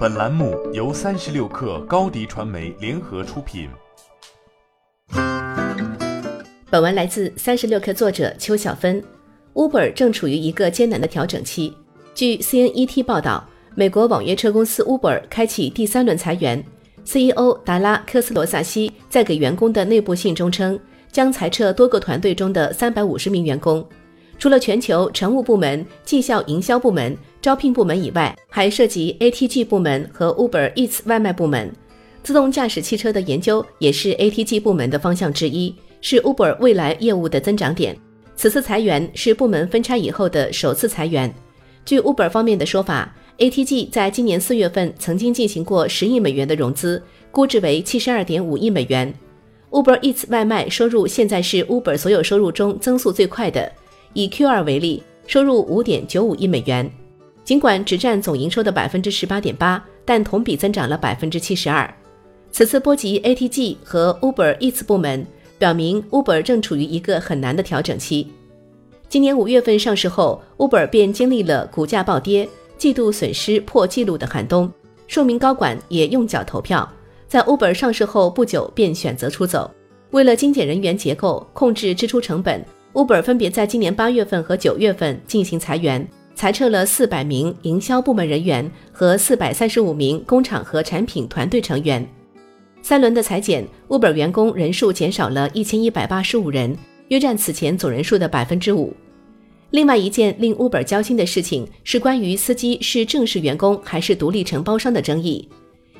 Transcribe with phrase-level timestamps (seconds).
[0.00, 3.68] 本栏目由三十六氪高低传媒联合出品。
[6.70, 9.04] 本文来自三十六氪作者邱小芬。
[9.52, 11.76] Uber 正处于一个艰难的调整期。
[12.14, 16.64] 据 CNET 报道，美国网约车公司 Uber 开启第三轮裁员。
[17.04, 20.80] CEO 达拉科斯罗萨西在给员工的内部信中称，
[21.12, 23.86] 将裁撤多个团队中的三百五十名员工。
[24.40, 31.70] 除了全球乘务部门、绩效营销部门、招聘部门以外，还涉及 ATG 部门和 Uber Eats 外卖部门。
[32.22, 37.94] 自动驾驶汽车的研究也是 ATG 部门的方向之一，是 Uber 未来业务的增长点。
[38.34, 41.30] 此次裁员是部门分拆以后的首次裁员。
[41.84, 49.12] 据 Uber 方面的说法，ATG 在今年四月份曾经进行过十亿美元的融资，估值为七十二点五亿美元。
[49.68, 53.70] Uber Eats 外卖收入现在是 Uber 所有收入中增速最快的。
[54.12, 56.90] 以 Q2 为例，收入五点九五亿美元，
[57.44, 61.92] 尽管只占总营收的百分之十八点八，但同比增长了百分之七十二。
[62.50, 65.24] 此次波及 ATG 和 Uber Eats 部门，
[65.58, 68.26] 表明 Uber 正处于一个很难的调整期。
[69.08, 74.68] 今年五月份上市后，Uber 便经历了股价暴跌、季度损失破纪录的寒冬，
[75.06, 76.88] 数名高管也用脚投票，
[77.28, 79.70] 在 Uber 上市后不久便选择出走。
[80.10, 82.64] 为了精简人员结构，控制支出成本。
[82.92, 92.04] Uber 分别在今年八月份和九月份进行裁员，裁撤了四百名营销部门人员和四百三十五名工厂和产品团队成员。
[92.82, 96.76] 三轮的裁减，Uber 员工人数减少了一千一百八十五人，
[97.08, 98.92] 约占此前总人数的百分之五。
[99.70, 105.48] 另外一件令 Uber 焦心的事情是关于司机是正式员工还是独立承包商的争议。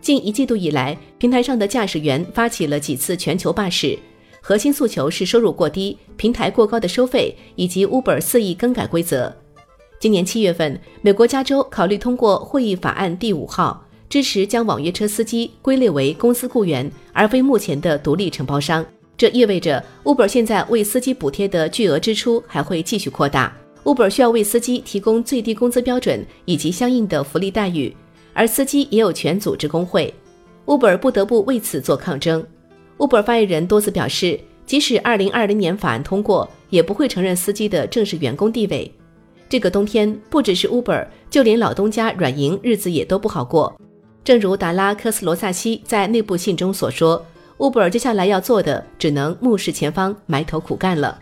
[0.00, 3.96] 近一季度以来，平台上的驾驶员发起了几次全球罢市。
[4.44, 9.32] 核心诉求是收入过低、平台过高的收费以及 Uber 肆意更改规则。
[10.00, 18.84] 今年七月份，美国加州考虑通过会议法案第五号，支持将网约车司机归类为公司雇员，而非目前的独立承包商。
[19.16, 23.56] 这意味着 Uber 现在为司机补贴的巨额支出还会继续扩大。
[23.84, 27.94] Uber 需要为司机提供最低工资标准以及相应的福利待遇，
[28.32, 30.12] 而司机也有权组织工会。
[30.66, 32.44] Uber 不得不为此做抗争。
[33.02, 38.94] Uber 发言人多次表示，即使2020年法案通过，也不会承认司机的正式员工地位。
[39.48, 43.76] 这个冬天，不只是 Uber，就连老东家软银日子也都不好过。
[44.22, 47.26] 正如达拉科斯罗萨西在内部信中所说
[47.58, 51.18] ，Uber 接下来要做的，只能目视前方，埋头苦干了。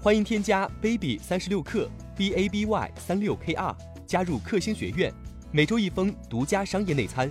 [0.00, 5.12] 欢迎添加 baby 三十六克 b a b y 三六 k r 加入克星学院，
[5.52, 7.30] 每周一封独家商业内参。